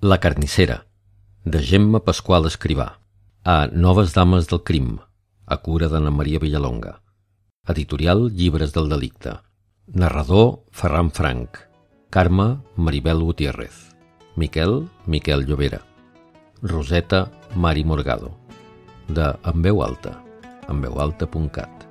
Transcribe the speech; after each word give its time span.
La 0.00 0.20
carnissera, 0.20 0.86
de 1.44 1.58
Gemma 1.58 1.98
Pasqual 2.06 2.44
Escrivà, 2.46 3.00
a 3.42 3.66
Noves 3.66 4.12
Dames 4.14 4.46
del 4.46 4.60
Crim, 4.62 4.92
a 5.44 5.56
cura 5.58 5.88
d'Anna 5.90 6.12
Maria 6.14 6.38
Villalonga. 6.38 7.00
Editorial 7.66 8.28
Llibres 8.30 8.72
del 8.72 8.88
Delicte. 8.88 9.32
Narrador 9.88 10.60
Ferran 10.70 11.10
Franc. 11.10 11.58
Carme 12.10 12.62
Maribel 12.76 13.24
Gutiérrez. 13.24 13.96
Miquel 14.36 14.86
Miquel 15.06 15.44
Llobera. 15.48 15.82
Roseta 16.62 17.32
Mari 17.56 17.82
Morgado. 17.82 18.38
De 19.08 19.34
En 19.42 19.62
veu 19.66 19.82
alta, 19.82 20.14
enveualta.cat. 20.68 21.88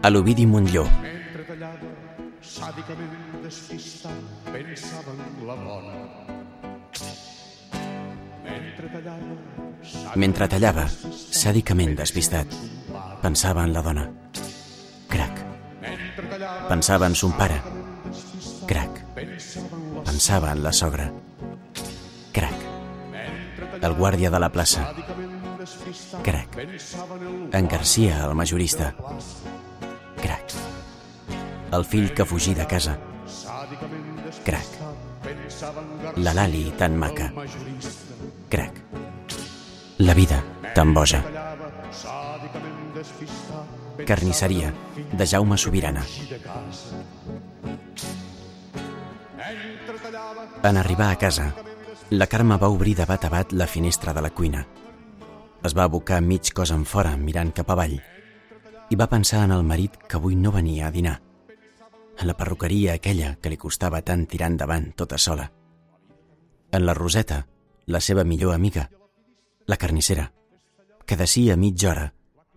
A 0.00 0.08
l'Ovidi 0.08 0.46
Montlló, 0.46 0.88
Mentre 1.04 1.44
tallava, 1.52 1.94
sàdicament 2.40 3.25
despistat, 3.46 4.10
pensava 4.50 5.12
en 5.14 5.46
la 5.46 5.54
dona. 5.60 5.98
Mentre 8.46 8.88
tallava, 8.90 9.36
mentre 10.18 10.48
tallava, 10.50 10.86
sàdicament 11.12 11.94
despistat, 12.00 12.56
pensava 13.22 13.62
en 13.68 13.76
la 13.76 13.84
dona. 13.86 14.08
Crac. 15.12 15.44
Pensava 16.72 17.06
en 17.06 17.14
son 17.14 17.36
pare. 17.38 17.62
Crac. 18.66 19.02
Pensava 19.14 20.50
en 20.50 20.64
la 20.66 20.74
sogra. 20.74 21.10
Crac. 22.34 22.68
El 23.78 23.94
guàrdia 23.94 24.32
de 24.34 24.42
la 24.42 24.50
plaça. 24.50 24.88
Crac. 26.26 26.58
En 27.52 27.68
Garcia, 27.68 28.24
el 28.24 28.34
majorista. 28.34 28.94
Crac. 30.18 30.56
El 31.76 31.84
fill 31.84 32.10
que 32.14 32.24
fugí 32.24 32.54
de 32.54 32.66
casa. 32.66 32.98
Crac. 34.46 34.62
La 36.18 36.32
Lali, 36.32 36.72
tan 36.78 36.96
maca. 36.96 37.32
Crac. 38.48 38.78
La 39.98 40.14
vida, 40.14 40.44
tan 40.72 40.94
boja. 40.94 41.24
Carnisseria, 44.06 44.72
de 45.10 45.26
Jaume 45.26 45.58
Sobirana. 45.58 46.04
En 50.62 50.76
arribar 50.76 51.10
a 51.10 51.18
casa, 51.18 51.52
la 52.10 52.28
Carme 52.28 52.56
va 52.56 52.70
obrir 52.70 52.94
de 52.94 53.04
bat 53.04 53.24
a 53.24 53.28
bat 53.28 53.50
la 53.50 53.66
finestra 53.66 54.14
de 54.14 54.22
la 54.22 54.30
cuina. 54.30 54.66
Es 55.64 55.74
va 55.74 55.90
abocar 55.90 56.22
mig 56.22 56.54
cos 56.54 56.70
en 56.70 56.86
fora, 56.86 57.16
mirant 57.16 57.50
cap 57.50 57.74
avall, 57.74 57.98
i 58.90 58.94
va 58.94 59.10
pensar 59.10 59.42
en 59.42 59.58
el 59.58 59.66
marit 59.66 59.98
que 60.06 60.22
avui 60.22 60.38
no 60.38 60.54
venia 60.54 60.86
a 60.86 60.94
dinar, 60.94 61.20
en 62.18 62.26
la 62.26 62.36
perruqueria 62.36 62.94
aquella 62.94 63.34
que 63.40 63.52
li 63.52 63.58
costava 63.60 64.02
tant 64.02 64.26
tirar 64.26 64.50
endavant 64.52 64.92
tota 64.96 65.18
sola, 65.18 65.50
en 66.72 66.86
la 66.86 66.94
Roseta, 66.94 67.46
la 67.86 68.00
seva 68.00 68.24
millor 68.24 68.54
amiga, 68.54 68.90
la 69.66 69.76
carnissera, 69.76 70.32
que 71.06 71.16
d'ací 71.16 71.50
a 71.50 71.56
mitja 71.56 71.90
hora 71.90 72.06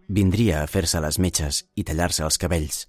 vindria 0.07 0.63
a 0.63 0.67
fer-se 0.67 1.01
les 1.03 1.19
metges 1.19 1.63
i 1.75 1.85
tallar-se 1.85 2.23
els 2.25 2.39
cabells, 2.41 2.87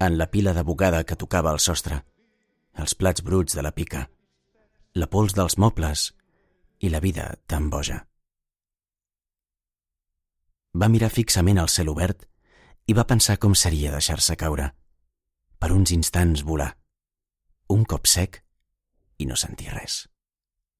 en 0.00 0.16
la 0.18 0.30
pila 0.30 0.54
de 0.54 0.62
bugada 0.62 1.02
que 1.04 1.16
tocava 1.16 1.50
al 1.50 1.60
sostre, 1.60 2.04
els 2.74 2.94
plats 2.94 3.24
bruts 3.26 3.56
de 3.56 3.62
la 3.66 3.74
pica, 3.76 4.06
la 4.94 5.10
pols 5.10 5.34
dels 5.36 5.58
mobles 5.58 6.10
i 6.80 6.88
la 6.88 7.00
vida 7.00 7.26
tan 7.46 7.68
boja. 7.70 8.06
Va 10.72 10.88
mirar 10.88 11.10
fixament 11.10 11.58
al 11.58 11.68
cel 11.68 11.90
obert 11.90 12.24
i 12.86 12.94
va 12.94 13.06
pensar 13.06 13.36
com 13.42 13.54
seria 13.54 13.92
deixar-se 13.92 14.36
caure. 14.38 14.70
Per 15.60 15.68
uns 15.76 15.90
instants 15.92 16.40
volar. 16.48 16.70
Un 17.68 17.84
cop 17.84 18.06
sec 18.08 18.38
i 19.20 19.26
no 19.28 19.36
sentir 19.36 19.68
res. 19.74 20.06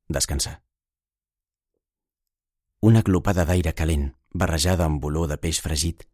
Descansar. 0.09 0.55
Una 2.81 3.03
glopada 3.05 3.45
d'aire 3.45 3.75
calent, 3.77 4.07
barrejada 4.33 4.87
amb 4.89 5.05
olor 5.05 5.29
de 5.29 5.37
peix 5.43 5.61
fregit, 5.61 6.07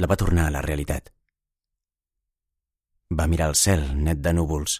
la 0.00 0.08
va 0.08 0.16
tornar 0.16 0.46
a 0.46 0.54
la 0.54 0.62
realitat. 0.64 1.12
Va 3.12 3.28
mirar 3.28 3.50
el 3.52 3.58
cel, 3.60 3.84
net 4.08 4.24
de 4.24 4.32
núvols, 4.32 4.78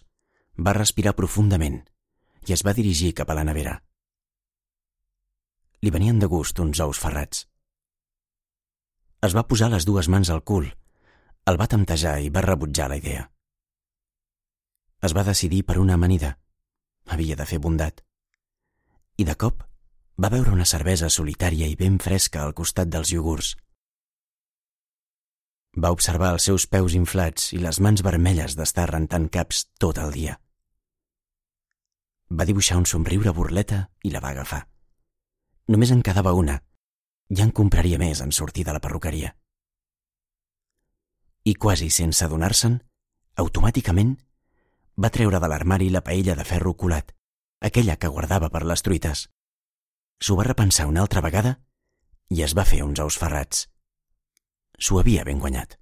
va 0.57 0.73
respirar 0.73 1.13
profundament 1.19 1.83
i 2.47 2.57
es 2.57 2.65
va 2.65 2.73
dirigir 2.73 3.13
cap 3.13 3.29
a 3.29 3.37
la 3.37 3.45
nevera. 3.45 3.77
Li 5.85 5.93
venien 5.93 6.17
de 6.17 6.25
gust 6.25 6.57
uns 6.65 6.81
ous 6.81 6.97
ferrats. 6.97 7.45
Es 9.21 9.37
va 9.37 9.45
posar 9.45 9.69
les 9.69 9.85
dues 9.85 10.09
mans 10.09 10.33
al 10.33 10.41
cul, 10.41 10.71
el 11.47 11.57
va 11.59 11.69
temptejar 11.71 12.17
i 12.19 12.29
va 12.33 12.43
rebutjar 12.43 12.89
la 12.91 12.97
idea. 12.99 13.29
Es 15.07 15.13
va 15.15 15.23
decidir 15.23 15.63
per 15.63 15.77
una 15.79 15.95
amanida. 15.95 16.33
Havia 17.07 17.37
de 17.39 17.45
fer 17.45 17.59
bondat. 17.63 18.01
I 19.17 19.23
de 19.29 19.35
cop 19.35 19.63
va 20.19 20.31
veure 20.33 20.51
una 20.51 20.65
cervesa 20.65 21.09
solitària 21.13 21.69
i 21.71 21.77
ben 21.79 22.01
fresca 22.03 22.43
al 22.43 22.53
costat 22.57 22.91
dels 22.91 23.13
iogurts. 23.15 23.53
Va 25.77 25.93
observar 25.93 26.33
els 26.33 26.49
seus 26.49 26.65
peus 26.67 26.97
inflats 26.97 27.51
i 27.53 27.61
les 27.63 27.79
mans 27.79 28.03
vermelles 28.03 28.57
d'estar 28.57 28.89
rentant 28.91 29.29
caps 29.29 29.67
tot 29.79 30.01
el 30.03 30.11
dia. 30.11 30.39
Va 32.33 32.49
dibuixar 32.49 32.81
un 32.81 32.89
somriure 32.89 33.31
burleta 33.31 33.85
i 34.03 34.11
la 34.11 34.19
va 34.19 34.33
agafar. 34.35 34.65
Només 35.71 35.93
en 35.95 36.01
quedava 36.03 36.33
una. 36.33 36.59
Ja 37.31 37.45
en 37.45 37.51
compraria 37.51 37.99
més 38.01 38.19
en 38.25 38.33
sortir 38.35 38.65
de 38.65 38.73
la 38.73 38.81
perruqueria. 38.83 39.35
I 41.47 41.53
quasi 41.55 41.87
sense 41.95 42.25
adonar-se'n, 42.25 42.73
automàticament, 43.39 44.17
va 44.99 45.11
treure 45.15 45.39
de 45.39 45.47
l'armari 45.47 45.87
la 45.93 46.01
paella 46.03 46.33
de 46.35 46.43
ferro 46.43 46.73
colat, 46.75 47.13
aquella 47.61 47.95
que 47.95 48.09
guardava 48.11 48.49
per 48.51 48.65
les 48.67 48.83
truites. 48.83 49.27
S'ho 50.19 50.35
va 50.35 50.47
repensar 50.47 50.87
una 50.89 51.05
altra 51.05 51.21
vegada 51.23 51.53
i 52.35 52.41
es 52.43 52.55
va 52.57 52.65
fer 52.67 52.81
uns 52.83 52.99
ous 52.99 53.17
ferrats. 53.21 53.67
S'ho 54.75 54.99
havia 54.99 55.23
ben 55.23 55.39
guanyat. 55.39 55.77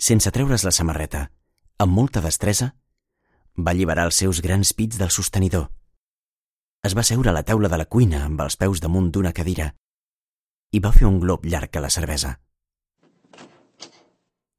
Sense 0.00 0.32
treure's 0.34 0.64
la 0.66 0.72
samarreta, 0.74 1.28
amb 1.78 1.94
molta 1.94 2.22
destresa, 2.24 2.72
va 3.54 3.70
alliberar 3.70 4.08
els 4.10 4.18
seus 4.18 4.40
grans 4.42 4.72
pits 4.74 4.98
del 4.98 5.12
sostenidor. 5.14 5.68
Es 6.82 6.96
va 6.98 7.06
seure 7.06 7.30
a 7.30 7.36
la 7.36 7.44
taula 7.46 7.70
de 7.70 7.78
la 7.78 7.86
cuina 7.86 8.24
amb 8.24 8.42
els 8.42 8.58
peus 8.58 8.82
damunt 8.82 9.12
d'una 9.14 9.32
cadira 9.32 9.70
i 10.74 10.80
va 10.82 10.90
fer 10.90 11.06
un 11.06 11.20
glob 11.22 11.46
llarg 11.46 11.78
a 11.78 11.84
la 11.84 11.92
cervesa. 11.94 12.34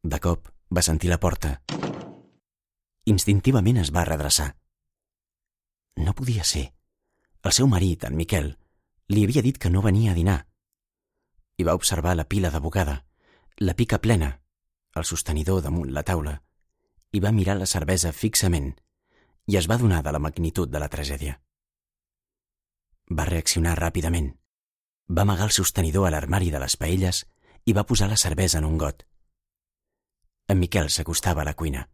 De 0.05 0.19
cop 0.21 0.51
va 0.69 0.83
sentir 0.85 1.09
la 1.09 1.17
porta. 1.17 1.55
Instintivament 3.09 3.79
es 3.81 3.89
va 3.95 4.03
redreçar. 4.05 4.51
No 5.97 6.13
podia 6.13 6.43
ser. 6.45 6.65
El 7.41 7.53
seu 7.57 7.65
marit, 7.71 8.03
en 8.05 8.13
Miquel, 8.19 8.51
li 9.09 9.23
havia 9.25 9.41
dit 9.41 9.57
que 9.57 9.71
no 9.73 9.81
venia 9.81 10.11
a 10.11 10.17
dinar. 10.17 10.35
I 11.57 11.65
va 11.65 11.73
observar 11.79 12.13
la 12.19 12.27
pila 12.29 12.51
de 12.53 12.61
bugada, 12.61 12.95
la 13.57 13.73
pica 13.73 13.97
plena, 13.97 14.29
el 14.93 15.09
sostenidor 15.09 15.63
damunt 15.65 15.89
la 15.95 16.05
taula, 16.05 16.35
i 17.09 17.23
va 17.25 17.33
mirar 17.33 17.57
la 17.57 17.69
cervesa 17.73 18.13
fixament 18.13 18.75
i 19.49 19.57
es 19.57 19.69
va 19.69 19.79
donar 19.81 20.03
de 20.05 20.13
la 20.13 20.21
magnitud 20.21 20.69
de 20.69 20.83
la 20.85 20.89
tragèdia. 20.89 21.39
Va 23.09 23.25
reaccionar 23.25 23.73
ràpidament. 23.81 24.31
Va 25.09 25.25
amagar 25.25 25.49
el 25.49 25.57
sostenidor 25.57 26.05
a 26.05 26.13
l'armari 26.13 26.53
de 26.53 26.61
les 26.61 26.77
paelles 26.77 27.25
i 27.65 27.73
va 27.73 27.89
posar 27.89 28.13
la 28.13 28.21
cervesa 28.21 28.61
en 28.61 28.69
un 28.69 28.77
got. 28.77 29.05
En 30.47 30.59
Miquel 30.61 30.89
s'acostava 30.93 31.41
a 31.41 31.47
la 31.49 31.55
cuina. 31.57 31.87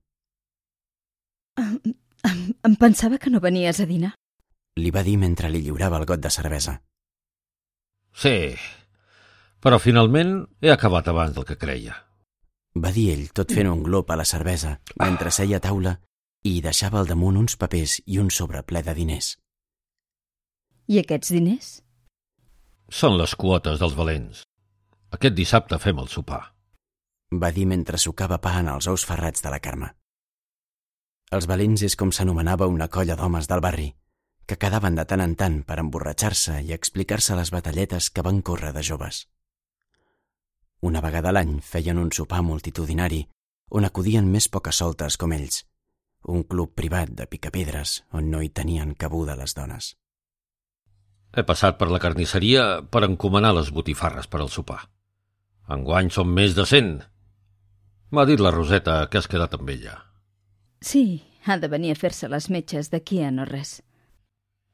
Em, 1.58 1.80
em, 2.28 2.40
em 2.68 2.76
pensava 2.76 3.18
que 3.18 3.32
no 3.32 3.40
venies 3.40 3.80
a 3.80 3.88
dinar. 3.88 4.14
Li 4.80 4.92
va 4.92 5.04
dir 5.04 5.18
mentre 5.20 5.50
li 5.50 5.64
lliurava 5.64 6.00
el 6.00 6.08
got 6.08 6.22
de 6.24 6.32
cervesa. 6.32 6.78
Sí, 8.12 8.56
però 9.64 9.80
finalment 9.80 10.34
he 10.62 10.72
acabat 10.72 11.08
abans 11.08 11.36
del 11.36 11.48
que 11.48 11.60
creia. 11.60 11.96
Va 12.76 12.92
dir 12.96 13.10
ell, 13.14 13.28
tot 13.36 13.52
fent 13.52 13.68
un 13.68 13.84
glob 13.84 14.12
a 14.12 14.18
la 14.20 14.26
cervesa, 14.26 14.78
mentre 15.00 15.32
seia 15.32 15.60
a 15.60 15.64
taula 15.64 15.98
i 16.44 16.56
hi 16.56 16.62
deixava 16.64 17.00
al 17.00 17.10
damunt 17.10 17.38
uns 17.38 17.58
papers 17.60 18.00
i 18.08 18.18
un 18.20 18.32
sobre 18.32 18.64
ple 18.64 18.82
de 18.82 18.96
diners. 18.98 19.36
I 20.88 21.00
aquests 21.02 21.32
diners? 21.36 21.68
Són 22.90 23.18
les 23.20 23.36
quotes 23.36 23.80
dels 23.80 23.94
valents. 23.96 24.42
Aquest 25.16 25.36
dissabte 25.36 25.78
fem 25.80 26.00
el 26.02 26.10
sopar. 26.12 26.42
Va 27.34 27.52
dir 27.56 27.66
mentre 27.66 27.98
sucava 27.98 28.42
pa 28.44 28.58
en 28.60 28.68
els 28.68 28.88
ous 28.92 29.06
ferrats 29.08 29.44
de 29.44 29.52
la 29.54 29.60
Carme. 29.64 29.94
Els 31.32 31.48
valents 31.48 31.84
és 31.88 31.96
com 31.96 32.12
s'anomenava 32.12 32.68
una 32.68 32.90
colla 32.92 33.16
d'homes 33.16 33.48
del 33.48 33.62
barri, 33.64 33.88
que 34.46 34.58
quedaven 34.60 34.98
de 35.00 35.06
tant 35.08 35.24
en 35.24 35.36
tant 35.40 35.62
per 35.64 35.78
emborratxar-se 35.80 36.58
i 36.68 36.74
explicar-se 36.76 37.38
les 37.40 37.52
batalletes 37.56 38.10
que 38.12 38.24
van 38.28 38.42
córrer 38.42 38.74
de 38.76 38.84
joves. 38.84 39.28
Una 40.82 41.00
vegada 41.00 41.30
a 41.30 41.36
l'any 41.38 41.62
feien 41.64 42.02
un 42.02 42.12
sopar 42.12 42.42
multitudinari 42.44 43.22
on 43.70 43.88
acudien 43.88 44.28
més 44.28 44.50
poques 44.52 44.82
soltes 44.84 45.16
com 45.16 45.32
ells, 45.32 45.62
un 46.28 46.44
club 46.44 46.74
privat 46.76 47.14
de 47.16 47.26
picapedres 47.32 48.02
on 48.12 48.28
no 48.34 48.42
hi 48.42 48.50
tenien 48.50 48.92
cabuda 48.94 49.38
les 49.40 49.56
dones. 49.56 49.96
He 51.32 51.46
passat 51.48 51.78
per 51.80 51.88
la 51.88 52.02
carnisseria 52.04 52.82
per 52.92 53.06
encomanar 53.08 53.54
les 53.56 53.72
botifarres 53.72 54.28
per 54.28 54.42
al 54.42 54.52
sopar. 54.52 54.82
Enguany 55.72 56.12
som 56.12 56.28
més 56.28 56.58
de 56.58 56.66
cent. 56.68 56.98
M'ha 58.12 58.26
dit 58.28 58.42
la 58.44 58.52
Roseta 58.52 59.06
que 59.08 59.22
has 59.22 59.28
quedat 59.32 59.54
amb 59.56 59.70
ella. 59.72 59.94
Sí, 60.84 61.24
ha 61.48 61.56
de 61.58 61.70
venir 61.72 61.94
a 61.94 62.00
fer-se 62.00 62.28
les 62.28 62.50
metges 62.52 62.90
d'aquí 62.92 63.22
a 63.24 63.30
no 63.32 63.46
res. 63.48 63.78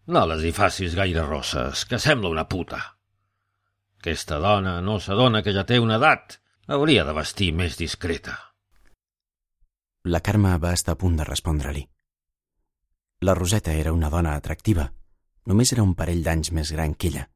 No 0.08 0.24
les 0.26 0.42
hi 0.42 0.54
facis 0.56 0.96
gaire 0.98 1.26
rosses, 1.28 1.84
que 1.86 2.00
sembla 2.02 2.32
una 2.34 2.48
puta. 2.50 2.80
Aquesta 4.00 4.40
dona 4.42 4.80
no 4.82 4.98
s'adona 5.04 5.44
que 5.46 5.54
ja 5.54 5.68
té 5.70 5.78
una 5.84 6.00
edat. 6.02 6.40
Hauria 6.68 7.06
de 7.06 7.14
vestir 7.14 7.52
més 7.54 7.78
discreta. 7.78 8.34
La 10.08 10.24
Carme 10.26 10.58
va 10.58 10.74
estar 10.74 10.98
a 10.98 11.00
punt 11.00 11.16
de 11.20 11.28
respondre-li. 11.28 11.86
La 13.22 13.36
Roseta 13.38 13.74
era 13.74 13.94
una 13.94 14.10
dona 14.10 14.34
atractiva. 14.36 14.90
Només 15.46 15.72
era 15.74 15.86
un 15.86 15.94
parell 15.96 16.24
d'anys 16.26 16.52
més 16.58 16.74
gran 16.74 16.96
que 16.96 17.12
ella. 17.12 17.30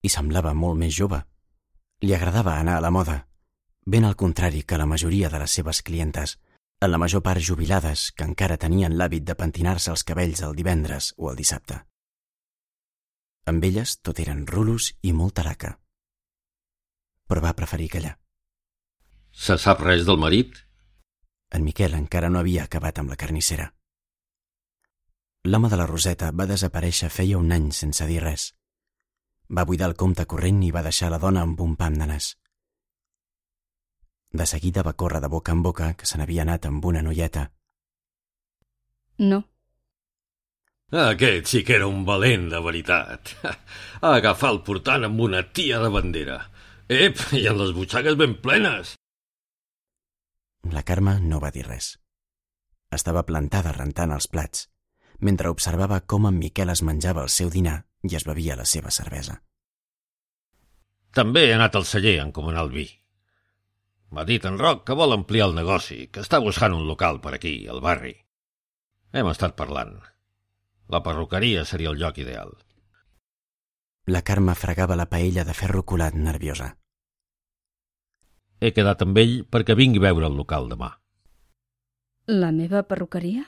I 0.00 0.08
semblava 0.08 0.54
molt 0.54 0.78
més 0.78 0.94
jove. 0.94 1.20
Li 2.06 2.14
agradava 2.14 2.58
anar 2.60 2.78
a 2.78 2.84
la 2.84 2.90
moda, 2.94 3.18
ben 3.84 4.04
al 4.04 4.16
contrari 4.16 4.62
que 4.62 4.78
la 4.78 4.86
majoria 4.86 5.28
de 5.28 5.38
les 5.38 5.50
seves 5.50 5.82
clientes, 5.82 6.38
en 6.80 6.90
la 6.90 6.98
major 6.98 7.22
part 7.22 7.40
jubilades 7.40 8.10
que 8.12 8.24
encara 8.24 8.58
tenien 8.60 8.96
l'hàbit 8.96 9.24
de 9.24 9.36
pentinar-se 9.36 9.90
els 9.92 10.04
cabells 10.04 10.42
el 10.42 10.56
divendres 10.56 11.12
o 11.16 11.30
el 11.30 11.36
dissabte. 11.36 11.84
Amb 13.46 13.64
elles 13.64 13.98
tot 14.00 14.20
eren 14.20 14.46
rulos 14.46 14.90
i 15.02 15.12
molta 15.12 15.44
laca. 15.44 15.78
Però 17.28 17.40
va 17.44 17.56
preferir 17.56 17.88
callar. 17.92 18.18
Se 19.32 19.56
sap 19.58 19.80
res 19.84 20.04
del 20.06 20.20
marit? 20.20 20.60
En 21.50 21.64
Miquel 21.64 21.94
encara 21.94 22.30
no 22.30 22.40
havia 22.40 22.64
acabat 22.64 22.98
amb 22.98 23.12
la 23.12 23.18
carnissera. 23.20 23.72
L'home 25.44 25.68
de 25.68 25.76
la 25.76 25.86
Roseta 25.86 26.30
va 26.32 26.48
desaparèixer 26.48 27.10
feia 27.12 27.38
un 27.38 27.52
any 27.52 27.70
sense 27.76 28.06
dir 28.08 28.22
res. 28.22 28.54
Va 29.52 29.66
buidar 29.68 29.90
el 29.90 29.96
compte 30.00 30.24
corrent 30.24 30.62
i 30.64 30.70
va 30.72 30.82
deixar 30.86 31.10
la 31.12 31.20
dona 31.20 31.42
amb 31.44 31.60
un 31.60 31.76
pam 31.76 31.98
de 32.00 32.08
nas. 32.08 32.30
De 34.34 34.46
seguida 34.50 34.82
va 34.82 34.96
córrer 34.98 35.20
de 35.22 35.28
boca 35.30 35.52
en 35.54 35.62
boca 35.62 35.92
que 35.94 36.08
se 36.10 36.18
n'havia 36.18 36.42
anat 36.42 36.64
amb 36.66 36.84
una 36.90 37.02
noieta. 37.06 37.44
No. 39.22 39.44
Aquest 40.90 41.52
sí 41.52 41.62
que 41.66 41.76
era 41.76 41.86
un 41.86 42.02
valent, 42.08 42.48
de 42.50 42.58
veritat. 42.64 43.30
Agafar 44.14 44.50
el 44.56 44.60
portant 44.66 45.06
amb 45.06 45.22
una 45.22 45.44
tia 45.54 45.78
de 45.82 45.90
bandera. 45.96 46.40
Ep, 46.90 47.22
i 47.38 47.44
amb 47.46 47.62
les 47.62 47.70
butxaques 47.76 48.18
ben 48.18 48.34
plenes. 48.42 48.96
La 50.74 50.82
Carme 50.82 51.20
no 51.22 51.38
va 51.38 51.52
dir 51.54 51.68
res. 51.68 51.94
Estava 52.90 53.22
plantada 53.30 53.76
rentant 53.78 54.16
els 54.18 54.26
plats, 54.26 54.66
mentre 55.20 55.54
observava 55.54 56.00
com 56.00 56.26
en 56.26 56.42
Miquel 56.42 56.74
es 56.74 56.82
menjava 56.82 57.22
el 57.22 57.30
seu 57.30 57.54
dinar 57.54 57.84
i 58.02 58.18
es 58.18 58.26
bevia 58.26 58.58
la 58.58 58.66
seva 58.66 58.90
cervesa. 58.90 59.38
També 61.14 61.46
he 61.46 61.54
anat 61.54 61.78
al 61.78 61.86
celler 61.86 62.18
a 62.18 62.26
encomanar 62.26 62.66
el 62.66 62.74
vi. 62.74 62.88
M'ha 64.14 64.22
dit 64.28 64.44
en 64.46 64.60
Roc 64.60 64.84
que 64.86 64.94
vol 64.94 65.10
ampliar 65.10 65.48
el 65.48 65.56
negoci, 65.56 66.04
que 66.06 66.22
està 66.22 66.38
buscant 66.42 66.74
un 66.76 66.84
local 66.86 67.16
per 67.22 67.32
aquí, 67.34 67.54
al 67.66 67.80
barri. 67.82 68.12
Hem 69.10 69.26
estat 69.30 69.56
parlant. 69.58 69.96
La 70.94 71.00
perruqueria 71.02 71.64
seria 71.66 71.90
el 71.90 71.98
lloc 71.98 72.20
ideal. 72.22 72.52
La 74.06 74.22
Carme 74.22 74.54
fregava 74.54 74.94
la 75.00 75.08
paella 75.10 75.42
de 75.48 75.56
ferro 75.56 75.82
colat 75.82 76.14
nerviosa. 76.14 76.76
He 78.60 78.70
quedat 78.76 79.02
amb 79.02 79.18
ell 79.18 79.34
perquè 79.50 79.74
vingui 79.74 79.98
a 80.04 80.06
veure 80.06 80.30
el 80.30 80.38
local 80.38 80.70
demà. 80.70 80.92
La 82.30 82.52
meva 82.54 82.84
perruqueria? 82.86 83.42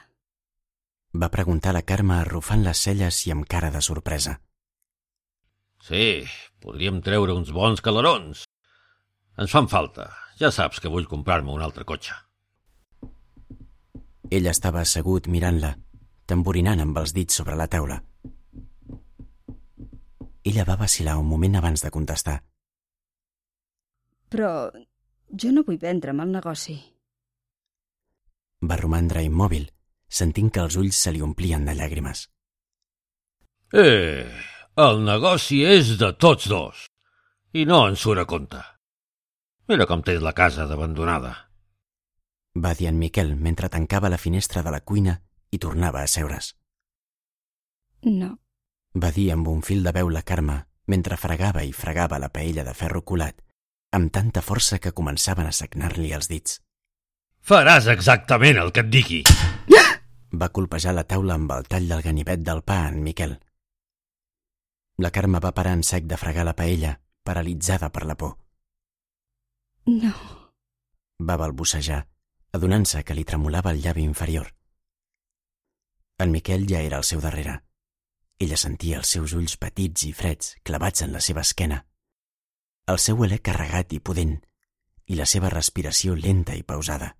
Va 1.14 1.30
preguntar 1.30 1.76
la 1.78 1.86
Carme 1.86 2.18
arrufant 2.18 2.66
les 2.66 2.82
celles 2.88 3.22
i 3.28 3.36
amb 3.36 3.46
cara 3.46 3.70
de 3.70 3.84
sorpresa. 3.84 4.40
Sí, 5.86 6.26
podríem 6.58 7.04
treure 7.06 7.38
uns 7.38 7.54
bons 7.54 7.84
calarons. 7.84 8.48
Ens 9.38 9.52
fan 9.52 9.70
falta. 9.70 10.10
Ja 10.36 10.50
saps 10.52 10.82
que 10.84 10.92
vull 10.92 11.08
comprar-me 11.08 11.52
un 11.52 11.62
altre 11.64 11.84
cotxe. 11.88 12.14
Ell 14.30 14.48
estava 14.50 14.82
assegut 14.82 15.30
mirant-la, 15.32 15.70
tamborinant 16.28 16.82
amb 16.82 16.98
els 17.00 17.14
dits 17.16 17.38
sobre 17.40 17.56
la 17.56 17.68
taula. 17.72 18.00
Ella 20.46 20.66
va 20.66 20.76
vacilar 20.82 21.16
un 21.18 21.30
moment 21.30 21.56
abans 21.58 21.82
de 21.82 21.92
contestar. 21.94 22.36
Però 24.28 24.50
jo 25.30 25.54
no 25.54 25.64
vull 25.66 25.80
vendre'm 25.80 26.20
el 26.22 26.36
negoci. 26.36 26.76
Va 28.66 28.78
romandre 28.80 29.24
immòbil, 29.24 29.66
sentint 30.20 30.52
que 30.52 30.62
els 30.66 30.76
ulls 30.76 31.00
se 31.00 31.14
li 31.14 31.22
omplien 31.22 31.64
de 31.64 31.74
llàgrimes. 31.78 32.28
Eh, 33.72 34.26
el 34.76 35.02
negoci 35.06 35.64
és 35.64 35.96
de 35.98 36.12
tots 36.12 36.48
dos. 36.50 36.86
I 37.56 37.64
no 37.64 37.86
en 37.88 37.96
surt 37.96 38.22
a 38.22 38.26
compte. 38.28 38.62
Mira 39.68 39.86
com 39.90 40.02
tens 40.06 40.22
la 40.22 40.32
casa 40.32 40.66
d'abandonada. 40.70 41.32
Va 42.56 42.72
dir 42.74 42.86
en 42.88 42.98
Miquel 42.98 43.34
mentre 43.36 43.68
tancava 43.68 44.08
la 44.08 44.18
finestra 44.18 44.62
de 44.62 44.70
la 44.70 44.80
cuina 44.80 45.20
i 45.50 45.58
tornava 45.58 46.02
a 46.02 46.10
seure's. 46.10 46.54
No. 48.06 48.36
Va 48.94 49.10
dir 49.10 49.32
amb 49.34 49.48
un 49.48 49.64
fil 49.66 49.82
de 49.82 49.92
veu 49.92 50.08
la 50.08 50.22
Carme 50.22 50.62
mentre 50.86 51.18
fregava 51.18 51.64
i 51.66 51.72
fregava 51.74 52.20
la 52.22 52.30
paella 52.30 52.64
de 52.64 52.74
ferro 52.74 53.02
colat 53.02 53.42
amb 53.96 54.12
tanta 54.12 54.42
força 54.44 54.78
que 54.78 54.92
començaven 54.92 55.48
a 55.48 55.54
sagnar-li 55.56 56.12
els 56.12 56.28
dits. 56.30 56.60
Faràs 57.46 57.86
exactament 57.88 58.58
el 58.62 58.72
que 58.74 58.82
et 58.84 58.90
digui. 58.92 59.22
Va 60.40 60.52
colpejar 60.52 60.94
la 60.94 61.06
taula 61.08 61.36
amb 61.38 61.52
el 61.56 61.68
tall 61.70 61.86
del 61.88 62.02
ganivet 62.04 62.42
del 62.44 62.62
pa 62.62 62.82
en 62.90 63.02
Miquel. 63.02 63.38
La 64.98 65.12
Carme 65.12 65.40
va 65.44 65.52
parar 65.52 65.74
en 65.76 65.82
sec 65.84 66.04
de 66.08 66.16
fregar 66.16 66.44
la 66.48 66.56
paella, 66.56 66.98
paralitzada 67.22 67.90
per 67.92 68.06
la 68.08 68.16
por. 68.16 68.36
No. 69.86 70.12
Va 71.22 71.36
balbucejar, 71.40 72.02
adonant-se 72.52 73.02
que 73.06 73.14
li 73.14 73.24
tremolava 73.24 73.72
el 73.72 73.82
llavi 73.82 74.02
inferior. 74.04 74.52
En 76.18 76.32
Miquel 76.32 76.66
ja 76.68 76.80
era 76.80 76.98
al 76.98 77.04
seu 77.04 77.20
darrere. 77.20 77.60
Ella 78.38 78.56
sentia 78.60 78.98
els 79.00 79.12
seus 79.14 79.32
ulls 79.36 79.56
petits 79.56 80.04
i 80.08 80.12
freds 80.12 80.56
clavats 80.62 81.04
en 81.06 81.12
la 81.12 81.22
seva 81.24 81.44
esquena, 81.46 81.84
el 82.86 83.00
seu 83.02 83.22
alè 83.26 83.40
carregat 83.42 83.94
i 83.96 84.00
pudent, 84.00 84.36
i 85.10 85.16
la 85.18 85.26
seva 85.26 85.50
respiració 85.50 86.14
lenta 86.14 86.54
i 86.54 86.62
pausada. 86.62 87.12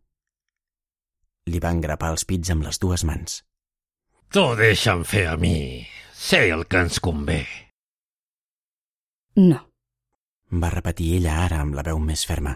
Li 1.50 1.58
va 1.62 1.72
engrapar 1.74 2.12
els 2.14 2.26
pits 2.26 2.50
amb 2.54 2.66
les 2.66 2.78
dues 2.82 3.04
mans. 3.06 3.40
T'ho 4.30 4.54
deixa'm 4.58 5.04
fer 5.06 5.26
a 5.30 5.36
mi. 5.38 5.86
Sé 6.14 6.48
el 6.50 6.66
que 6.66 6.82
ens 6.86 6.98
convé. 7.02 7.42
No. 9.36 9.65
Va 10.50 10.70
repetir 10.70 11.16
ella 11.16 11.40
ara 11.44 11.60
amb 11.64 11.74
la 11.74 11.82
veu 11.86 11.98
més 11.98 12.22
ferma. 12.26 12.54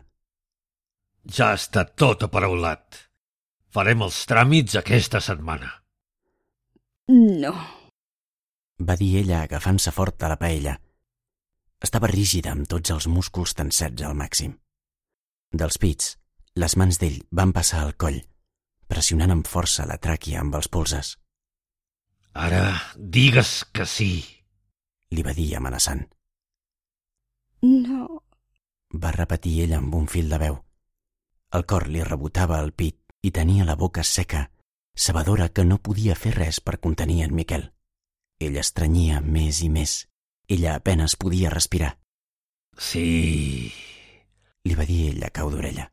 Ja 1.26 1.52
està 1.56 1.84
tot 1.84 2.22
aparaulat. 2.22 3.00
Farem 3.74 4.02
els 4.06 4.22
tràmits 4.26 4.76
aquesta 4.78 5.20
setmana. 5.20 5.70
No. 7.10 7.52
Va 8.80 8.96
dir 8.96 9.10
ella 9.20 9.42
agafant-se 9.42 9.92
fort 9.92 10.22
a 10.22 10.30
la 10.32 10.38
paella. 10.40 10.76
Estava 11.82 12.10
rígida 12.10 12.52
amb 12.52 12.68
tots 12.70 12.92
els 12.94 13.06
músculs 13.10 13.54
tensets 13.58 14.02
al 14.06 14.14
màxim. 14.14 14.54
Dels 15.52 15.78
pits, 15.82 16.14
les 16.54 16.76
mans 16.76 16.98
d'ell 17.00 17.18
van 17.34 17.52
passar 17.52 17.82
al 17.84 17.96
coll, 17.98 18.20
pressionant 18.86 19.34
amb 19.34 19.48
força 19.48 19.86
la 19.88 19.98
tràquia 19.98 20.40
amb 20.40 20.54
els 20.58 20.68
polses. 20.68 21.16
Ara 22.34 22.62
digues 22.96 23.64
que 23.74 23.86
sí. 23.86 24.12
Li 25.10 25.26
va 25.26 25.34
dir 25.34 25.50
amenaçant. 25.58 26.06
No. 27.62 28.22
Va 29.04 29.12
repetir 29.12 29.60
ella 29.64 29.78
amb 29.78 29.94
un 29.94 30.06
fil 30.08 30.28
de 30.32 30.38
veu. 30.42 30.56
El 31.52 31.66
cor 31.66 31.88
li 31.88 32.02
rebotava 32.06 32.58
al 32.58 32.72
pit 32.72 32.96
i 33.22 33.30
tenia 33.30 33.64
la 33.68 33.76
boca 33.76 34.02
seca, 34.04 34.50
sabedora 34.94 35.48
que 35.50 35.64
no 35.64 35.78
podia 35.78 36.14
fer 36.16 36.32
res 36.36 36.60
per 36.60 36.78
contenir 36.80 37.22
en 37.26 37.34
Miquel. 37.34 37.68
Ell 38.40 38.56
estrenyia 38.56 39.20
més 39.20 39.60
i 39.62 39.68
més. 39.68 40.06
Ella 40.48 40.74
apenes 40.74 41.16
podia 41.16 41.50
respirar. 41.50 41.96
Sí, 42.78 43.72
Li 44.64 44.74
va 44.76 44.84
dir 44.84 45.10
ell 45.10 45.22
a 45.24 45.30
cau 45.30 45.50
d'orella. 45.50 45.86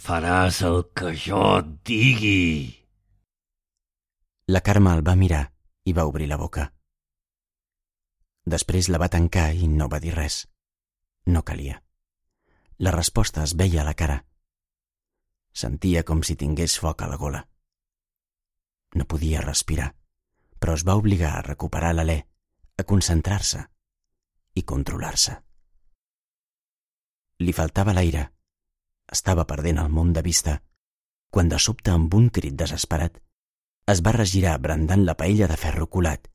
faràs 0.00 0.62
el 0.66 0.80
que 0.96 1.10
jo 1.14 1.40
et 1.58 1.66
digui. 1.86 2.76
La 4.48 4.60
Carme 4.66 4.94
el 4.96 5.02
va 5.06 5.14
mirar 5.16 5.52
i 5.84 5.92
va 5.92 6.06
obrir 6.06 6.26
la 6.28 6.36
boca. 6.40 6.72
Després 8.46 8.88
la 8.88 8.98
va 8.98 9.08
tancar 9.12 9.52
i 9.54 9.68
no 9.68 9.88
va 9.88 10.00
dir 10.00 10.14
res. 10.16 10.46
No 11.30 11.44
calia. 11.44 11.76
La 12.78 12.90
resposta 12.90 13.44
es 13.46 13.52
veia 13.54 13.82
a 13.82 13.84
la 13.86 13.94
cara. 13.94 14.16
Sentia 15.62 16.02
com 16.08 16.24
si 16.26 16.34
tingués 16.40 16.74
foc 16.82 17.04
a 17.04 17.10
la 17.10 17.18
gola. 17.20 17.44
No 18.98 19.06
podia 19.06 19.44
respirar, 19.44 19.92
però 20.58 20.74
es 20.74 20.82
va 20.88 20.96
obligar 20.98 21.36
a 21.36 21.44
recuperar 21.46 21.92
l'alè, 21.94 22.18
a 22.82 22.86
concentrar-se 22.94 23.62
i 24.58 24.66
controlar-se. 24.74 25.36
Li 27.46 27.54
faltava 27.54 27.94
l'aire. 27.94 28.26
Estava 29.06 29.46
perdent 29.46 29.78
el 29.84 29.94
món 29.94 30.12
de 30.16 30.26
vista, 30.26 30.58
quan 31.30 31.48
de 31.48 31.62
sobte, 31.62 31.94
amb 31.94 32.14
un 32.18 32.28
crit 32.34 32.58
desesperat, 32.58 33.22
es 33.86 34.02
va 34.02 34.18
regirar 34.18 34.58
brandant 34.66 35.06
la 35.06 35.14
paella 35.22 35.46
de 35.50 35.62
ferro 35.62 35.86
colat 35.86 36.26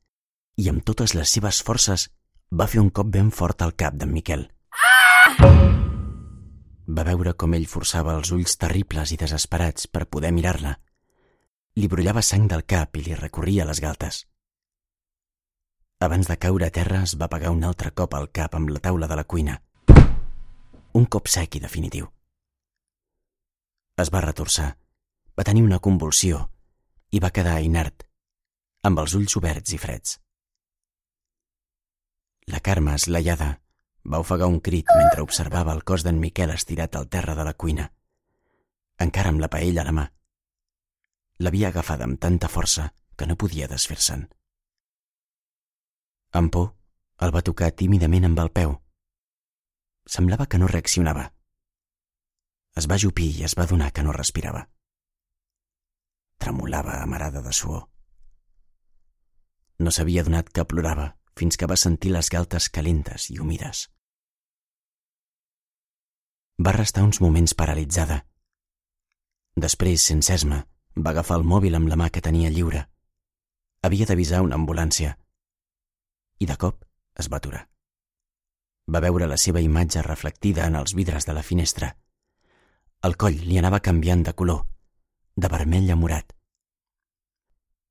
i 0.56 0.70
amb 0.72 0.84
totes 0.88 1.12
les 1.12 1.28
seves 1.36 1.60
forces 1.62 2.08
va 2.48 2.72
fer 2.72 2.80
un 2.80 2.88
cop 2.88 3.12
ben 3.12 3.28
fort 3.30 3.60
al 3.60 3.76
cap 3.76 4.00
d'en 4.00 4.12
Miquel. 4.12 4.48
Va 6.86 7.04
veure 7.04 7.34
com 7.34 7.54
ell 7.56 7.66
forçava 7.68 8.14
els 8.16 8.30
ulls 8.32 8.56
terribles 8.56 9.12
i 9.12 9.18
desesperats 9.20 9.88
per 9.90 10.06
poder 10.06 10.32
mirar-la, 10.32 10.76
li 11.76 11.88
brollava 11.92 12.22
sang 12.24 12.46
del 12.48 12.64
cap 12.64 12.96
i 12.96 13.02
li 13.04 13.14
recorria 13.18 13.66
les 13.68 13.82
galtes. 13.84 14.22
Abans 16.00 16.28
de 16.28 16.36
caure 16.40 16.66
a 16.68 16.72
terra 16.72 17.02
es 17.04 17.16
va 17.20 17.28
pegar 17.32 17.52
un 17.52 17.64
altre 17.64 17.90
cop 17.96 18.14
al 18.14 18.30
cap 18.38 18.54
amb 18.56 18.72
la 18.72 18.80
taula 18.84 19.08
de 19.08 19.16
la 19.16 19.24
cuina. 19.24 19.56
Un 20.96 21.04
cop 21.04 21.28
sec 21.28 21.56
i 21.56 21.60
definitiu. 21.60 22.08
Es 23.96 24.12
va 24.12 24.24
retorçar, 24.24 24.70
va 25.36 25.44
tenir 25.44 25.64
una 25.64 25.80
convulsió 25.80 26.42
i 27.12 27.20
va 27.20 27.32
quedar 27.32 27.58
inert, 27.64 28.04
amb 28.84 29.00
els 29.00 29.14
ulls 29.16 29.36
oberts 29.40 29.72
i 29.72 29.80
freds. 29.80 30.18
La 32.52 32.60
Carme, 32.60 32.94
eslaiada, 32.94 33.56
va 34.12 34.20
ofegar 34.22 34.46
un 34.46 34.60
crit 34.60 34.90
mentre 34.94 35.24
observava 35.24 35.74
el 35.74 35.82
cos 35.84 36.04
d'en 36.06 36.20
Miquel 36.22 36.52
estirat 36.54 36.96
al 36.96 37.08
terra 37.08 37.34
de 37.34 37.44
la 37.46 37.54
cuina, 37.54 37.90
encara 39.06 39.32
amb 39.32 39.42
la 39.42 39.50
paella 39.52 39.82
a 39.82 39.88
la 39.88 39.94
mà. 39.96 40.06
L'havia 41.42 41.68
agafada 41.68 42.06
amb 42.08 42.20
tanta 42.20 42.48
força 42.48 42.90
que 43.16 43.26
no 43.26 43.36
podia 43.36 43.68
desfer-se'n. 43.68 44.22
Amb 46.40 46.52
por, 46.52 46.70
el 47.20 47.32
va 47.34 47.44
tocar 47.44 47.72
tímidament 47.72 48.28
amb 48.28 48.40
el 48.44 48.52
peu. 48.52 48.76
Semblava 50.06 50.46
que 50.46 50.60
no 50.60 50.70
reaccionava. 50.70 51.26
Es 52.76 52.88
va 52.88 53.00
jupir 53.00 53.28
i 53.40 53.44
es 53.48 53.56
va 53.58 53.66
donar 53.66 53.90
que 53.92 54.04
no 54.04 54.14
respirava. 54.16 54.66
Tremolava 56.38 57.00
amarada 57.02 57.42
de 57.42 57.52
suor. 57.52 57.86
No 59.78 59.92
s'havia 59.92 60.24
donat 60.24 60.52
que 60.52 60.64
plorava 60.64 61.14
fins 61.36 61.56
que 61.56 61.68
va 61.68 61.76
sentir 61.76 62.12
les 62.12 62.30
galtes 62.32 62.68
calentes 62.72 63.30
i 63.32 63.38
humides. 63.40 63.86
Va 66.58 66.72
restar 66.72 67.04
uns 67.04 67.20
moments 67.20 67.52
paralitzada. 67.54 68.22
Després, 69.56 70.00
sense 70.00 70.32
esma, 70.32 70.62
va 70.96 71.10
agafar 71.12 71.36
el 71.36 71.44
mòbil 71.44 71.76
amb 71.76 71.88
la 71.92 71.96
mà 72.00 72.08
que 72.10 72.22
tenia 72.24 72.50
lliure. 72.50 72.86
Havia 73.84 74.06
d'avisar 74.08 74.40
una 74.44 74.56
ambulància. 74.56 75.18
I 76.40 76.46
de 76.48 76.56
cop 76.56 76.84
es 77.20 77.28
va 77.32 77.40
aturar. 77.42 77.66
Va 78.88 79.02
veure 79.04 79.28
la 79.28 79.36
seva 79.36 79.60
imatge 79.60 80.02
reflectida 80.02 80.66
en 80.66 80.76
els 80.80 80.94
vidres 80.94 81.26
de 81.26 81.34
la 81.36 81.42
finestra. 81.42 81.90
El 83.04 83.16
coll 83.16 83.36
li 83.36 83.58
anava 83.58 83.82
canviant 83.84 84.22
de 84.24 84.32
color, 84.32 84.62
de 85.36 85.50
vermell 85.52 85.90
a 85.90 85.96
morat. 85.96 86.32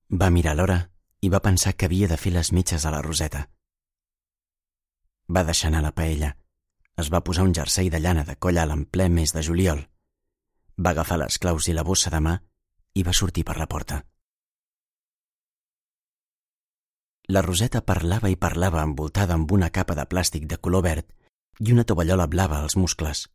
Va 0.10 0.32
mirar 0.32 0.56
l'hora 0.56 0.80
i 1.22 1.30
va 1.30 1.44
pensar 1.46 1.76
que 1.76 1.86
havia 1.86 2.08
de 2.08 2.18
fer 2.18 2.34
les 2.34 2.52
metges 2.52 2.86
a 2.86 2.94
la 2.94 3.02
Roseta. 3.06 3.46
Va 5.30 5.44
deixar 5.44 5.70
anar 5.70 5.84
la 5.86 5.94
paella. 5.94 6.34
Es 6.96 7.12
va 7.12 7.24
posar 7.28 7.44
un 7.44 7.54
jersei 7.54 7.90
de 7.92 8.00
llana 8.00 8.24
de 8.24 8.38
coll 8.40 8.58
alt 8.58 8.72
en 8.72 8.86
ple 8.86 9.10
mes 9.12 9.34
de 9.36 9.44
juliol. 9.44 9.82
Va 10.80 10.92
agafar 10.96 11.18
les 11.20 11.38
claus 11.40 11.68
i 11.68 11.74
la 11.75 11.84
bossa 11.84 12.12
de 12.12 12.22
mà 12.24 12.36
i 12.96 13.04
va 13.04 13.14
sortir 13.14 13.44
per 13.44 13.58
la 13.60 13.68
porta. 13.68 14.06
La 17.28 17.42
Roseta 17.42 17.82
parlava 17.82 18.30
i 18.30 18.38
parlava 18.38 18.84
envoltada 18.86 19.34
amb 19.34 19.52
una 19.52 19.72
capa 19.74 19.96
de 19.98 20.06
plàstic 20.06 20.46
de 20.48 20.60
color 20.62 20.86
verd 20.86 21.12
i 21.60 21.74
una 21.74 21.84
tovallola 21.84 22.28
blava 22.28 22.62
als 22.62 22.78
muscles, 22.78 23.25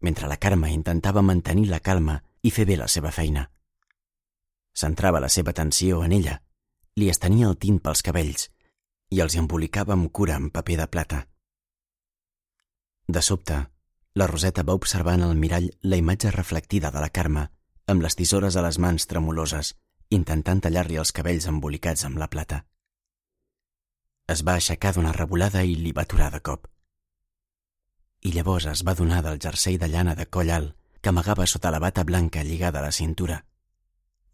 mentre 0.00 0.28
la 0.28 0.36
Carme 0.36 0.72
intentava 0.74 1.22
mantenir 1.22 1.68
la 1.70 1.80
calma 1.80 2.20
i 2.42 2.50
fer 2.50 2.66
bé 2.66 2.76
la 2.76 2.88
seva 2.88 3.12
feina. 3.14 3.46
Centrava 4.74 5.20
la 5.20 5.28
seva 5.28 5.54
atenció 5.54 6.04
en 6.04 6.12
ella, 6.12 6.40
li 6.96 7.08
estenia 7.08 7.48
el 7.48 7.56
tint 7.56 7.80
pels 7.80 8.02
cabells 8.02 8.50
i 9.10 9.20
els 9.20 9.36
embolicava 9.36 9.94
amb 9.94 10.10
cura 10.12 10.36
amb 10.36 10.52
paper 10.52 10.76
de 10.82 10.86
plata. 10.90 11.29
De 13.10 13.22
sobte, 13.22 13.56
la 14.14 14.26
Roseta 14.28 14.62
va 14.62 14.74
observar 14.78 15.16
en 15.18 15.24
el 15.26 15.34
mirall 15.34 15.64
la 15.82 15.96
imatge 15.98 16.30
reflectida 16.30 16.92
de 16.94 17.00
la 17.02 17.08
Carme 17.10 17.48
amb 17.90 18.04
les 18.04 18.14
tisores 18.14 18.54
a 18.54 18.62
les 18.62 18.78
mans 18.78 19.08
tremoloses, 19.10 19.72
intentant 20.14 20.60
tallar-li 20.62 21.00
els 21.02 21.10
cabells 21.16 21.48
embolicats 21.50 22.06
amb 22.06 22.22
la 22.22 22.28
plata. 22.30 22.60
Es 24.30 24.44
va 24.46 24.54
aixecar 24.54 24.94
d'una 24.94 25.16
revolada 25.16 25.64
i 25.66 25.74
li 25.74 25.90
va 25.90 26.06
aturar 26.06 26.30
de 26.30 26.38
cop. 26.38 26.70
I 28.22 28.30
llavors 28.36 28.70
es 28.70 28.86
va 28.86 28.94
donar 28.94 29.24
del 29.26 29.42
jersei 29.42 29.78
de 29.82 29.90
llana 29.90 30.14
de 30.14 30.30
coll 30.30 30.54
alt 30.54 30.76
que 31.02 31.10
amagava 31.10 31.50
sota 31.50 31.74
la 31.74 31.82
bata 31.82 32.04
blanca 32.04 32.46
lligada 32.46 32.78
a 32.78 32.86
la 32.86 32.94
cintura, 32.94 33.44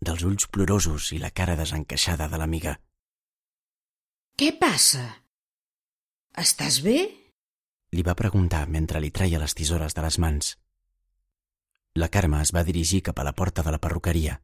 dels 0.00 0.24
ulls 0.28 0.50
plorosos 0.52 1.14
i 1.16 1.22
la 1.22 1.30
cara 1.30 1.56
desencaixada 1.56 2.28
de 2.28 2.42
l'amiga. 2.42 2.80
Què 4.36 4.52
passa? 4.60 5.06
Estàs 6.36 6.82
bé? 6.84 7.25
Li 7.96 8.02
va 8.04 8.12
preguntar 8.18 8.66
mentre 8.68 9.00
li 9.00 9.08
treia 9.08 9.38
les 9.40 9.54
tisores 9.56 9.94
de 9.96 10.02
les 10.04 10.18
mans. 10.20 10.48
La 11.96 12.10
Carme 12.12 12.42
es 12.44 12.50
va 12.52 12.64
dirigir 12.68 12.98
cap 13.06 13.22
a 13.22 13.24
la 13.24 13.32
porta 13.32 13.62
de 13.64 13.72
la 13.72 13.80
perruqueria. 13.80 14.34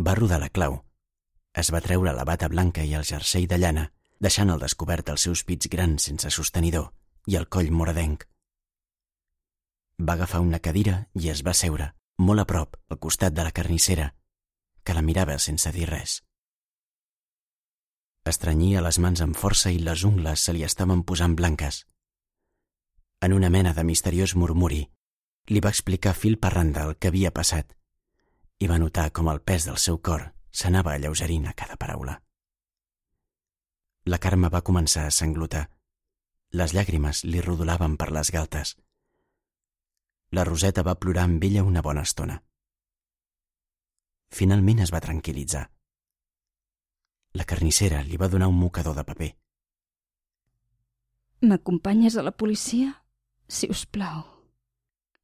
Va 0.00 0.14
rodar 0.16 0.38
la 0.40 0.48
clau. 0.48 0.78
Es 1.52 1.68
va 1.74 1.82
treure 1.84 2.14
la 2.16 2.24
bata 2.24 2.48
blanca 2.48 2.86
i 2.88 2.94
el 2.96 3.04
jersei 3.04 3.44
de 3.50 3.58
llana, 3.58 3.90
deixant 4.24 4.48
al 4.48 4.62
descobert 4.62 5.12
els 5.12 5.26
seus 5.28 5.42
pits 5.44 5.68
grans 5.68 6.06
sense 6.08 6.30
sostenidor 6.32 6.88
i 7.26 7.36
el 7.36 7.44
coll 7.52 7.68
moradenc. 7.80 8.24
Va 10.00 10.14
agafar 10.16 10.40
una 10.40 10.62
cadira 10.64 10.96
i 11.12 11.28
es 11.28 11.44
va 11.44 11.52
seure, 11.52 11.90
molt 12.16 12.40
a 12.40 12.46
prop, 12.48 12.80
al 12.88 13.02
costat 13.04 13.36
de 13.36 13.44
la 13.44 13.52
carnissera, 13.52 14.14
que 14.82 14.96
la 14.96 15.04
mirava 15.04 15.36
sense 15.38 15.74
dir 15.76 15.90
res. 15.92 16.22
Estranyia 18.24 18.80
les 18.80 18.96
mans 18.96 19.20
amb 19.20 19.36
força 19.36 19.76
i 19.76 19.78
les 19.82 20.08
ungles 20.08 20.40
se 20.40 20.56
li 20.56 20.64
estaven 20.64 21.04
posant 21.04 21.36
blanques. 21.36 21.84
En 23.20 23.32
una 23.32 23.50
mena 23.50 23.74
de 23.74 23.82
misteriós 23.82 24.36
murmuri, 24.36 24.84
li 25.50 25.60
va 25.64 25.72
explicar 25.74 26.14
fil 26.14 26.38
per 26.38 26.52
randa 26.54 26.84
el 26.86 26.96
que 26.96 27.10
havia 27.10 27.32
passat 27.34 27.74
i 28.62 28.66
va 28.70 28.78
notar 28.78 29.10
com 29.14 29.30
el 29.30 29.40
pes 29.40 29.66
del 29.66 29.78
seu 29.78 29.98
cor 29.98 30.28
s'anava 30.60 30.94
alleugerint 30.94 31.46
a 31.46 31.54
cada 31.54 31.76
paraula. 31.76 32.18
La 34.06 34.18
Carme 34.18 34.50
va 34.50 34.64
començar 34.66 35.06
a 35.06 35.14
sanglotar. 35.14 35.64
Les 36.58 36.72
llàgrimes 36.74 37.24
li 37.24 37.42
rodolaven 37.44 37.96
per 38.00 38.08
les 38.14 38.30
galtes. 38.34 38.76
La 40.32 40.44
Roseta 40.44 40.84
va 40.86 40.96
plorar 40.98 41.26
amb 41.28 41.44
ella 41.44 41.64
una 41.64 41.82
bona 41.82 42.04
estona. 42.08 42.38
Finalment 44.30 44.84
es 44.84 44.92
va 44.94 45.02
tranquil·litzar. 45.04 45.66
La 47.34 47.44
carnissera 47.44 48.02
li 48.04 48.16
va 48.16 48.28
donar 48.28 48.48
un 48.48 48.58
mocador 48.58 48.96
de 48.96 49.04
paper. 49.04 49.30
M'acompanyes 51.40 52.16
a 52.16 52.24
la 52.24 52.32
policia? 52.32 52.94
Si 53.48 53.68
us 53.72 53.86
plau. 53.88 54.24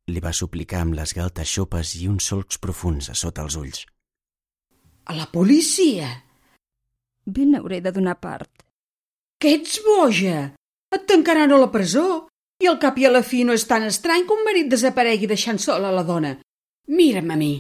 Li 0.09 0.21
va 0.21 0.33
suplicar 0.33 0.81
amb 0.85 0.97
les 0.97 1.13
galtes 1.17 1.49
xopes 1.49 1.95
i 2.01 2.09
uns 2.09 2.29
solcs 2.31 2.61
profuns 2.61 3.11
a 3.13 3.17
sota 3.17 3.45
els 3.45 3.57
ulls. 3.61 3.85
A 5.05 5.17
la 5.17 5.29
policia? 5.33 6.09
Ben 7.25 7.55
hauré 7.57 7.81
de 7.85 7.93
donar 7.93 8.17
part. 8.21 8.65
Que 9.41 9.55
ets 9.59 9.77
boja? 9.85 10.55
Et 10.93 11.07
tancaran 11.09 11.53
a 11.53 11.61
la 11.61 11.71
presó. 11.73 12.29
I 12.63 12.69
al 12.71 12.79
cap 12.81 12.97
i 13.01 13.05
a 13.05 13.13
la 13.13 13.23
fi 13.27 13.43
no 13.45 13.53
és 13.53 13.67
tan 13.69 13.85
estrany 13.85 14.25
que 14.25 14.37
un 14.37 14.45
marit 14.47 14.71
desaparegui 14.73 15.29
deixant 15.29 15.61
sola 15.61 15.93
la 15.93 16.05
dona. 16.09 16.35
Mira'm 16.89 17.33
a 17.35 17.37
mi. 17.37 17.53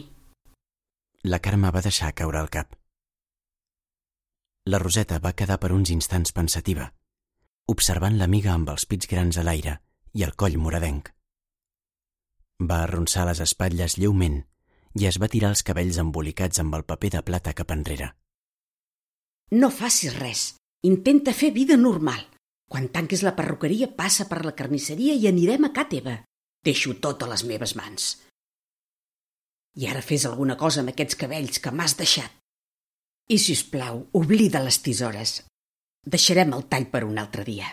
La 1.24 1.40
Carme 1.44 1.72
va 1.72 1.84
deixar 1.84 2.14
caure 2.16 2.40
el 2.40 2.52
cap. 2.52 2.76
La 4.68 4.80
Roseta 4.80 5.18
va 5.20 5.34
quedar 5.36 5.58
per 5.60 5.72
uns 5.76 5.90
instants 5.92 6.32
pensativa, 6.32 6.86
observant 7.68 8.16
l'amiga 8.16 8.54
amb 8.54 8.70
els 8.72 8.86
pits 8.88 9.10
grans 9.10 9.36
a 9.40 9.44
l'aire 9.44 9.80
i 10.14 10.24
el 10.26 10.34
coll 10.38 10.56
moradenc. 10.62 11.10
Va 12.62 12.82
arronsar 12.84 13.26
les 13.28 13.40
espatlles 13.42 13.98
lleument 13.98 14.42
i 14.94 15.08
es 15.08 15.18
va 15.18 15.30
tirar 15.30 15.50
els 15.50 15.64
cabells 15.66 15.98
embolicats 15.98 16.60
amb 16.62 16.76
el 16.78 16.84
paper 16.86 17.10
de 17.16 17.22
plata 17.26 17.54
cap 17.58 17.72
enrere. 17.74 18.12
No 19.58 19.70
facis 19.70 20.14
res. 20.18 20.44
Intenta 20.86 21.34
fer 21.34 21.50
vida 21.50 21.76
normal. 21.76 22.22
Quan 22.70 22.88
tanquis 22.94 23.22
la 23.26 23.34
perruqueria, 23.36 23.90
passa 23.96 24.28
per 24.30 24.44
la 24.44 24.54
carnisseria 24.56 25.14
i 25.18 25.26
anirem 25.28 25.66
a 25.68 25.72
ca 25.74 25.86
teva. 25.90 26.14
Deixo 26.64 26.94
tot 27.06 27.22
a 27.22 27.28
les 27.30 27.44
meves 27.44 27.74
mans. 27.76 28.14
I 29.74 29.88
ara 29.90 30.02
fes 30.02 30.24
alguna 30.28 30.56
cosa 30.56 30.80
amb 30.82 30.94
aquests 30.94 31.18
cabells 31.18 31.60
que 31.60 31.72
m'has 31.74 31.96
deixat. 31.98 32.30
I, 33.28 33.38
si 33.38 33.56
us 33.56 33.64
plau, 33.66 34.04
oblida 34.12 34.62
les 34.62 34.78
tisores. 34.84 35.40
Deixarem 36.06 36.52
el 36.54 36.68
tall 36.70 36.86
per 36.92 37.02
un 37.08 37.18
altre 37.18 37.44
dia. 37.44 37.70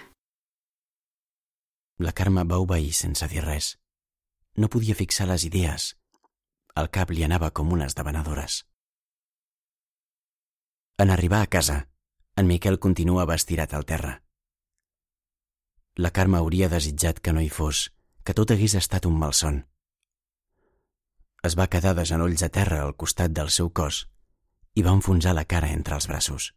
La 2.01 2.13
Carme 2.17 2.41
va 2.50 2.58
obeir 2.58 2.93
sense 2.98 3.27
dir 3.29 3.43
res. 3.46 3.65
No 4.58 4.70
podia 4.74 4.98
fixar 4.98 5.27
les 5.29 5.43
idees. 5.46 5.84
El 6.81 6.88
cap 6.98 7.12
li 7.13 7.22
anava 7.27 7.51
com 7.58 7.74
unes 7.75 7.93
devanadores. 7.93 8.55
En 10.98 11.12
arribar 11.13 11.41
a 11.46 11.50
casa, 11.55 11.75
en 12.41 12.48
Miquel 12.50 12.79
continuava 12.86 13.36
estirat 13.38 13.75
al 13.77 13.86
terra. 13.91 14.13
La 15.96 16.10
Carme 16.10 16.39
hauria 16.39 16.70
desitjat 16.74 17.20
que 17.20 17.34
no 17.38 17.43
hi 17.46 17.51
fos, 17.53 17.91
que 18.24 18.34
tot 18.34 18.53
hagués 18.55 18.74
estat 18.79 19.05
un 19.05 19.20
malson. 19.22 19.60
Es 21.46 21.58
va 21.60 21.70
quedar 21.75 21.93
de 22.00 22.08
genolls 22.13 22.41
a 22.41 22.50
terra 22.50 22.79
al 22.81 22.96
costat 23.03 23.36
del 23.38 23.51
seu 23.53 23.70
cos 23.70 24.08
i 24.74 24.81
va 24.81 24.96
enfonsar 24.98 25.36
la 25.38 25.46
cara 25.46 25.70
entre 25.75 26.00
els 26.00 26.10
braços. 26.10 26.50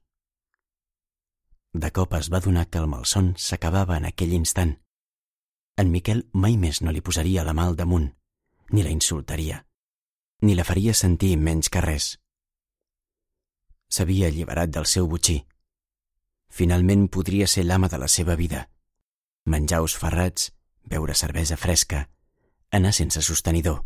De 1.75 1.93
cop 1.93 2.17
es 2.17 2.33
va 2.33 2.41
donar 2.41 2.65
que 2.71 2.81
el 2.81 2.89
malson 2.89 3.35
s'acabava 3.37 4.01
en 4.01 4.09
aquell 4.09 4.33
instant. 4.41 4.79
En 5.77 5.91
Miquel 5.91 6.23
mai 6.33 6.57
més 6.57 6.81
no 6.83 6.93
li 6.95 7.03
posaria 7.03 7.43
la 7.47 7.55
mà 7.57 7.65
al 7.67 7.75
damunt, 7.77 8.13
ni 8.71 8.83
la 8.87 8.93
insultaria, 8.95 9.65
ni 10.43 10.55
la 10.55 10.67
faria 10.67 10.95
sentir 10.95 11.35
menys 11.37 11.71
que 11.71 11.83
res. 11.83 12.07
S'havia 13.91 14.29
alliberat 14.31 14.71
del 14.71 14.87
seu 14.87 15.09
botxí. 15.11 15.41
Finalment 16.49 17.09
podria 17.09 17.49
ser 17.51 17.65
l'ama 17.67 17.91
de 17.91 17.99
la 17.99 18.09
seva 18.09 18.37
vida. 18.39 18.69
Menjar 19.45 19.83
os 19.83 19.97
ferrats, 19.99 20.53
beure 20.87 21.15
cervesa 21.15 21.57
fresca, 21.57 22.09
anar 22.71 22.95
sense 22.95 23.23
sostenidor, 23.23 23.83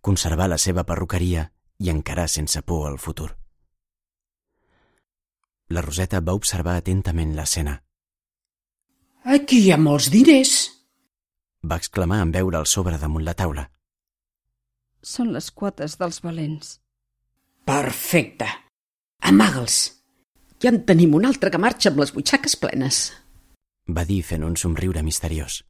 conservar 0.00 0.50
la 0.50 0.58
seva 0.58 0.84
perruqueria 0.84 1.52
i 1.78 1.90
encarar 1.90 2.28
sense 2.28 2.62
por 2.62 2.90
el 2.90 2.98
futur. 2.98 3.30
La 5.68 5.80
Roseta 5.80 6.20
va 6.20 6.34
observar 6.34 6.76
atentament 6.76 7.34
l'escena. 7.38 7.78
Aquí 9.24 9.62
hi 9.62 9.70
ha 9.72 9.78
molts 9.78 10.10
diners. 10.10 10.81
Va 11.62 11.78
exclamar 11.80 12.20
en 12.24 12.32
veure 12.34 12.60
el 12.60 12.66
sobre 12.66 12.98
damunt 12.98 13.24
la 13.26 13.34
taula. 13.38 13.68
Són 15.02 15.32
les 15.34 15.50
quotes 15.50 15.98
dels 15.98 16.20
valents. 16.22 16.76
Perfecte. 17.66 18.48
Amaga'ls. 19.22 19.78
Ja 20.62 20.70
en 20.70 20.82
tenim 20.86 21.14
un 21.18 21.26
altre 21.26 21.50
que 21.50 21.60
marxa 21.62 21.90
amb 21.90 22.02
les 22.02 22.14
butxaques 22.14 22.56
plenes. 22.58 23.02
Va 23.90 24.06
dir 24.06 24.22
fent 24.22 24.46
un 24.46 24.56
somriure 24.56 25.02
misteriós. 25.02 25.62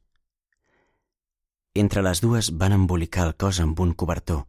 Entre 1.73 2.05
les 2.05 2.21
dues 2.21 2.51
van 2.61 2.73
embolicar 2.77 3.27
el 3.27 3.35
cos 3.35 3.59
amb 3.59 3.79
un 3.79 3.93
cobertor. 3.93 4.45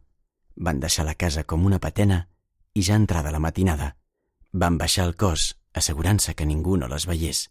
Van 0.57 0.81
deixar 0.81 1.09
la 1.09 1.17
casa 1.17 1.45
com 1.45 1.65
una 1.65 1.81
patena 1.81 2.27
i 2.75 2.83
ja 2.85 2.97
entrada 3.01 3.33
la 3.33 3.41
matinada 3.41 3.95
van 4.55 4.79
baixar 4.79 5.09
el 5.09 5.17
cos, 5.19 5.57
assegurant-se 5.75 6.37
que 6.39 6.47
ningú 6.47 6.77
no 6.79 6.87
les 6.89 7.09
veiés. 7.11 7.49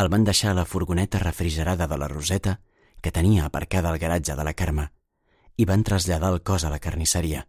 El 0.00 0.08
van 0.08 0.24
deixar 0.24 0.52
a 0.52 0.56
la 0.56 0.64
furgoneta 0.64 1.18
refrigerada 1.20 1.86
de 1.86 1.98
la 2.00 2.08
Roseta, 2.08 2.60
que 3.02 3.12
tenia 3.12 3.44
aparcada 3.44 3.90
al 3.90 3.98
garatge 3.98 4.36
de 4.38 4.44
la 4.46 4.54
Carme, 4.54 4.88
i 5.56 5.66
van 5.68 5.84
traslladar 5.84 6.30
el 6.32 6.42
cos 6.42 6.64
a 6.64 6.70
la 6.70 6.78
carnisseria. 6.78 7.46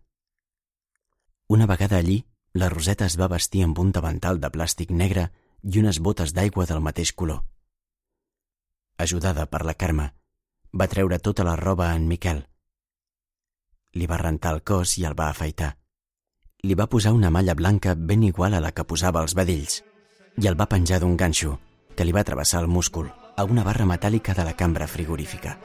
Una 1.48 1.68
vegada 1.70 1.98
allí, 1.98 2.26
la 2.54 2.70
Roseta 2.70 3.06
es 3.06 3.20
va 3.20 3.32
vestir 3.32 3.64
amb 3.64 3.80
un 3.80 3.92
davantal 3.92 4.42
de 4.42 4.50
plàstic 4.52 4.92
negre 4.92 5.30
i 5.64 5.80
unes 5.80 6.00
botes 6.00 6.34
d'aigua 6.34 6.66
del 6.66 6.82
mateix 6.82 7.14
color. 7.14 7.46
Ajudada 8.98 9.46
per 9.46 9.64
la 9.66 9.78
Carme, 9.78 10.10
va 10.74 10.90
treure 10.90 11.20
tota 11.20 11.46
la 11.48 11.56
roba 11.56 11.92
a 11.92 11.96
en 11.96 12.10
Miquel. 12.10 12.44
Li 13.94 14.10
va 14.10 14.20
rentar 14.22 14.58
el 14.58 14.64
cos 14.68 14.98
i 14.98 15.06
el 15.06 15.16
va 15.18 15.30
afaitar 15.30 15.78
li 16.64 16.76
va 16.80 16.88
posar 16.88 17.12
una 17.12 17.30
malla 17.30 17.54
blanca 17.60 17.94
ben 17.94 18.24
igual 18.24 18.54
a 18.54 18.62
la 18.64 18.72
que 18.72 18.86
posava 18.88 19.22
els 19.26 19.34
vedells 19.36 19.82
i 20.40 20.48
el 20.48 20.56
va 20.60 20.70
penjar 20.72 21.02
d'un 21.04 21.18
ganxo 21.20 21.58
que 21.98 22.08
li 22.08 22.16
va 22.16 22.24
travessar 22.24 22.62
el 22.64 22.72
múscul 22.72 23.10
a 23.36 23.44
una 23.44 23.64
barra 23.64 23.86
metàl·lica 23.90 24.36
de 24.38 24.46
la 24.46 24.54
cambra 24.54 24.88
frigorífica. 24.88 25.58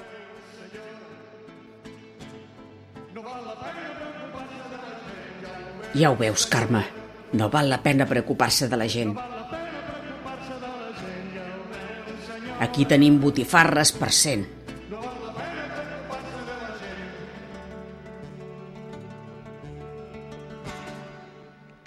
Ja 5.95 6.11
ho 6.11 6.17
veus, 6.17 6.47
Carme. 6.47 6.85
No 7.33 7.51
val 7.51 7.69
la 7.69 7.83
pena 7.83 8.07
preocupar-se 8.07 8.69
de 8.69 8.77
la 8.77 8.89
gent. 8.89 9.17
Aquí 12.61 12.85
tenim 12.89 13.21
botifarres 13.21 13.93
per 13.93 14.13
cent. 14.13 14.47